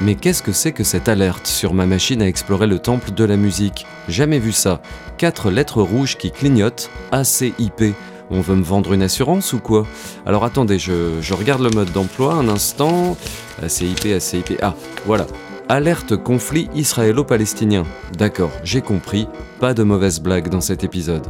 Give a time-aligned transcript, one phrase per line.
[0.00, 3.24] Mais qu'est-ce que c'est que cette alerte sur ma machine à explorer le temple de
[3.24, 3.84] la musique?
[4.08, 4.80] Jamais vu ça.
[5.16, 7.96] Quatre lettres rouges qui clignotent, ACIP.
[8.30, 9.86] On veut me vendre une assurance ou quoi?
[10.24, 13.16] Alors attendez, je, regarde le mode d'emploi un instant.
[13.60, 14.58] ACIP, ACIP.
[14.62, 15.26] Ah, voilà.
[15.68, 17.84] Alerte conflit israélo-palestinien.
[18.16, 19.26] D'accord, j'ai compris.
[19.58, 21.26] Pas de mauvaise blague dans cet épisode.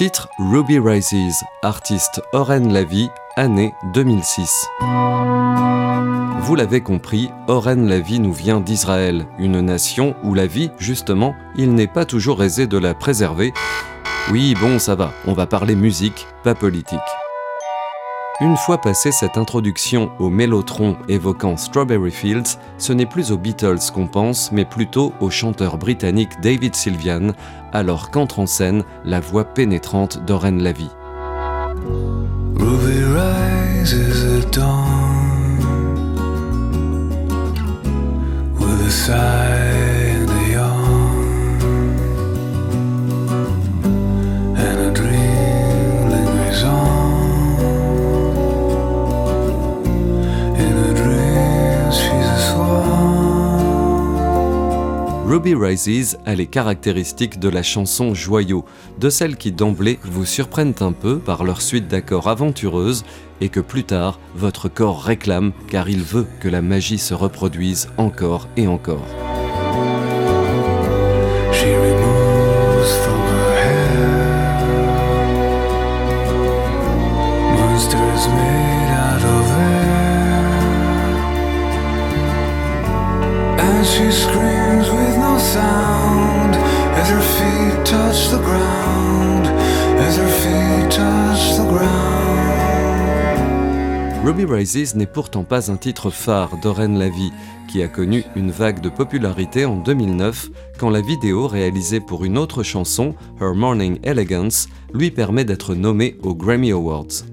[0.00, 4.66] Titre Ruby Rises, artiste Oren Lavie, année 2006.
[6.40, 11.74] Vous l'avez compris, Oren Lavie nous vient d'Israël, une nation où la vie, justement, il
[11.74, 13.52] n'est pas toujours aisé de la préserver.
[14.32, 16.98] Oui, bon, ça va, on va parler musique, pas politique.
[18.42, 23.92] Une fois passée cette introduction au mélotron évoquant Strawberry Fields, ce n'est plus aux Beatles
[23.92, 27.32] qu'on pense, mais plutôt au chanteur britannique David Sylvian,
[27.74, 30.88] alors qu'entre en scène la voix pénétrante d'Oren Lavie.
[55.30, 58.64] Ruby Rises a les caractéristiques de la chanson joyau,
[58.98, 63.04] de celles qui d'emblée vous surprennent un peu par leur suite d'accords aventureuses
[63.40, 67.90] et que plus tard votre corps réclame car il veut que la magie se reproduise
[67.96, 69.06] encore et encore.
[85.54, 86.54] Sound
[87.00, 89.46] as her feet touch the ground.
[89.98, 92.20] As her feet touch the ground.
[94.24, 97.32] Ruby Rises n'est pourtant pas un titre phare d'Oren Lavie,
[97.68, 102.38] qui a connu une vague de popularité en 2009 quand la vidéo réalisée pour une
[102.38, 107.24] autre chanson, Her Morning Elegance, lui permet d'être nommé aux Grammy Awards.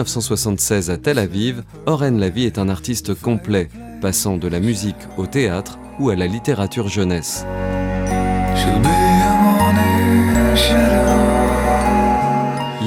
[0.00, 3.68] 1976 à Tel Aviv, Oren Lavie est un artiste complet,
[4.00, 7.44] passant de la musique au théâtre ou à la littérature jeunesse.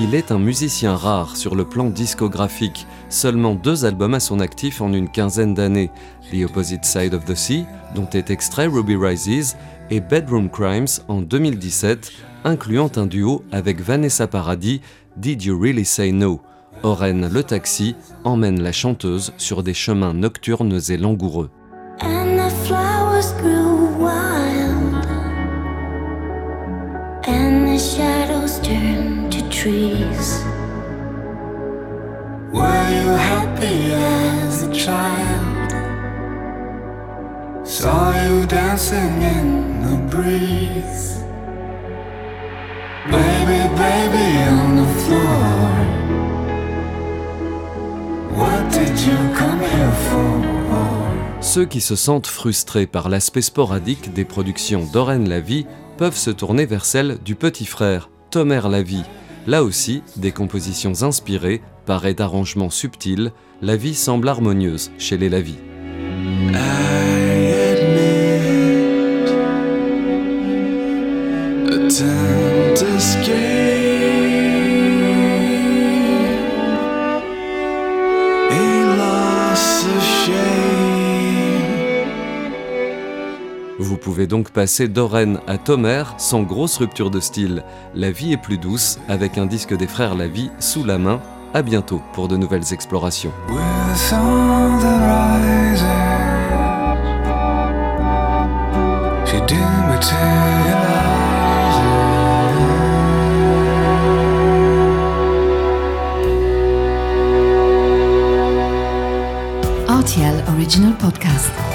[0.02, 4.82] Il est un musicien rare sur le plan discographique, seulement deux albums à son actif
[4.82, 5.92] en une quinzaine d'années,
[6.32, 9.56] The Opposite Side of the Sea, dont est extrait Ruby Rises,
[9.92, 12.12] et Bedroom Crimes en 2017,
[12.44, 14.82] incluant un duo avec Vanessa Paradis,
[15.16, 16.42] Did You Really Say No?
[16.84, 17.96] Oren le taxi
[18.26, 21.50] emmène la chanteuse sur des chemins nocturnes et langoureux.
[22.02, 25.06] And the flowers grew wild,
[27.26, 30.44] and the shadows turned to trees.
[32.52, 35.72] Were you happy as a child?
[37.64, 41.24] Saw you dancing in the breeze?
[43.10, 45.83] Baby, baby on the floor.
[51.42, 55.66] Ceux qui se sentent frustrés par l'aspect sporadique des productions d'Oren Lavie
[55.98, 59.04] peuvent se tourner vers celle du petit frère, Tomer Lavie.
[59.46, 65.60] Là aussi, des compositions inspirées, parées d'arrangements subtils, la vie semble harmonieuse chez les Lavie.
[66.56, 66.83] I
[83.94, 87.64] Vous pouvez donc passer d'Oren à Tomer sans grosse rupture de style.
[87.94, 91.22] La vie est plus douce avec un disque des frères Lavie sous la main.
[91.54, 93.32] À bientôt pour de nouvelles explorations.
[109.88, 111.73] RTL Original Podcast.